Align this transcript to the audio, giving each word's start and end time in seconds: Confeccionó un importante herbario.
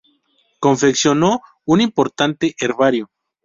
Confeccionó 0.59 1.41
un 1.65 1.79
importante 1.79 2.55
herbario. 2.59 3.11